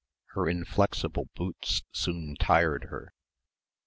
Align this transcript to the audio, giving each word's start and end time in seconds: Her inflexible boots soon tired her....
Her 0.31 0.49
inflexible 0.49 1.29
boots 1.35 1.83
soon 1.91 2.35
tired 2.41 2.85
her.... 2.85 3.13